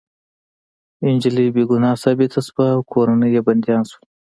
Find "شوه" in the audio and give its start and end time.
2.47-2.65